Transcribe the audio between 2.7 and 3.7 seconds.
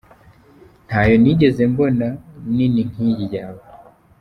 nkiyi yawe….